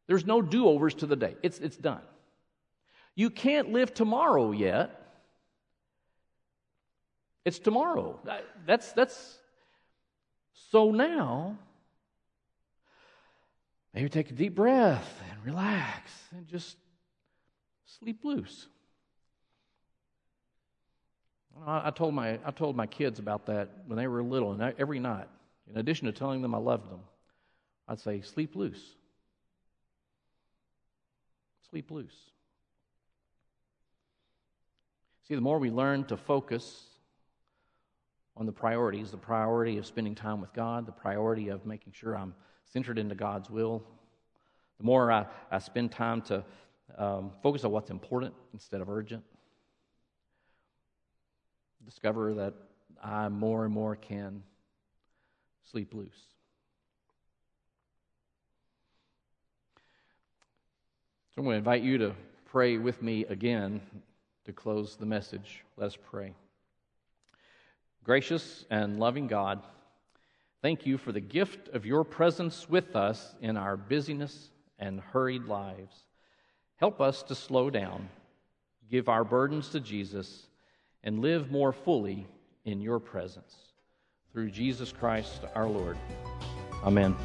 There's 0.09 0.27
no 0.27 0.43
do 0.43 0.69
overs 0.69 0.93
to 0.97 1.07
the 1.07 1.17
day, 1.17 1.35
it's, 1.43 1.59
it's 1.61 1.79
done. 1.79 2.03
You 3.15 3.31
can't 3.31 3.73
live 3.73 3.95
tomorrow 3.95 4.51
yet. 4.51 5.11
It's 7.47 7.59
tomorrow. 7.59 8.21
That's, 8.67 8.93
that's, 8.93 9.39
so 10.71 10.91
now, 10.91 11.57
maybe 13.95 14.09
take 14.09 14.31
a 14.31 14.35
deep 14.35 14.55
breath 14.55 15.23
and 15.31 15.45
relax 15.45 16.11
and 16.33 16.47
just 16.47 16.77
sleep 17.87 18.25
loose. 18.25 18.69
I 21.67 21.91
told 21.91 22.15
my 22.15 22.39
I 22.45 22.51
told 22.53 22.77
my 22.77 22.87
kids 22.87 23.19
about 23.19 23.47
that 23.47 23.69
when 23.87 23.97
they 23.99 24.07
were 24.07 24.23
little, 24.23 24.53
and 24.53 24.75
every 24.79 25.01
night, 25.01 25.27
in 25.69 25.79
addition 25.79 26.07
to 26.07 26.13
telling 26.13 26.41
them 26.41 26.55
I 26.55 26.59
loved 26.59 26.91
them, 26.91 27.01
I'd 27.89 28.01
say, 28.01 28.21
sleep 28.21 28.55
loose. 28.55 28.95
Sleep 31.71 31.91
loose. 31.91 32.15
See, 35.27 35.35
the 35.35 35.41
more 35.41 35.59
we 35.59 35.71
learn 35.71 36.05
to 36.05 36.17
focus 36.17 36.85
on 38.37 38.47
the 38.47 38.53
priorities, 38.53 39.11
the 39.11 39.19
priority 39.19 39.77
of 39.79 39.85
spending 39.85 40.15
time 40.15 40.41
with 40.41 40.53
God, 40.55 40.87
the 40.87 40.93
priority 40.93 41.49
of 41.49 41.67
making 41.67 41.93
sure 41.93 42.17
I'm 42.17 42.35
centered 42.73 42.99
into 42.99 43.15
God's 43.15 43.51
will, 43.51 43.83
the 44.79 44.85
more 44.85 45.11
I, 45.11 45.27
I 45.51 45.59
spend 45.59 45.93
time 45.93 46.23
to 46.23 46.45
um, 46.97 47.33
focus 47.43 47.65
on 47.65 47.71
what's 47.71 47.91
important 47.91 48.35
instead 48.53 48.81
of 48.81 48.89
urgent, 48.89 49.25
discover 51.85 52.35
that 52.35 52.55
I 53.03 53.29
more 53.29 53.65
and 53.65 53.73
more 53.73 53.97
can 53.97 54.43
sleep 55.71 55.95
loose. 55.95 56.11
So 61.35 61.41
I'm 61.41 61.45
going 61.45 61.55
to 61.55 61.59
invite 61.59 61.83
you 61.83 61.99
to 61.99 62.15
pray 62.47 62.79
with 62.79 63.03
me 63.03 63.25
again 63.27 63.81
to 64.45 64.53
close 64.53 64.97
the 64.97 65.07
message. 65.07 65.65
Let 65.77 65.87
us 65.87 65.97
pray. 66.11 66.35
Gracious 68.03 68.65
and 68.71 68.99
loving 68.99 69.27
God, 69.27 69.63
Thank 70.61 70.87
you 70.87 70.99
for 70.99 71.13
the 71.13 71.21
gift 71.21 71.69
of 71.69 71.87
your 71.87 72.03
presence 72.05 72.69
with 72.69 72.97
us 72.97 73.35
in 73.41 73.57
our 73.57 73.77
busyness 73.77 74.51
and 74.79 75.01
hurried 75.01 75.45
lives. 75.45 76.05
Help 76.77 77.01
us 77.01 77.23
to 77.25 77.35
slow 77.35 77.71
down, 77.71 78.09
give 78.91 79.09
our 79.09 79.25
burdens 79.25 79.69
to 79.71 79.81
Jesus, 79.81 80.47
and 81.05 81.21
live 81.21 81.51
more 81.51 81.73
fully 81.73 82.27
in 82.65 82.81
your 82.81 82.99
presence. 82.99 83.55
Through 84.33 84.51
Jesus 84.51 84.93
Christ 84.93 85.43
our 85.55 85.69
Lord. 85.69 85.97
Amen. 86.85 87.17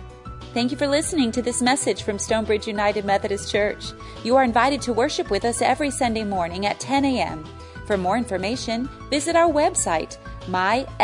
Thank 0.53 0.71
you 0.71 0.77
for 0.77 0.87
listening 0.87 1.31
to 1.31 1.41
this 1.41 1.61
message 1.61 2.03
from 2.03 2.19
Stonebridge 2.19 2.67
United 2.67 3.05
Methodist 3.05 3.51
Church. 3.51 3.93
You 4.23 4.35
are 4.35 4.43
invited 4.43 4.81
to 4.83 4.93
worship 4.93 5.31
with 5.31 5.45
us 5.45 5.61
every 5.61 5.89
Sunday 5.89 6.23
morning 6.23 6.67
at 6.67 6.79
10 6.79 7.05
a.m. 7.05 7.43
For 7.87 7.97
more 7.97 8.17
information, 8.17 8.87
visit 9.09 9.35
our 9.35 9.51
website, 9.51 10.17
mysumc.org. 10.45 10.99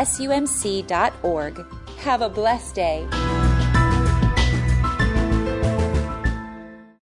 Have 2.03 2.21
a 2.21 2.29
blessed 2.29 2.75
day. 2.75 3.28